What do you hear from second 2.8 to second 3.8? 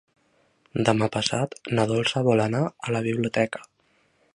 a la biblioteca.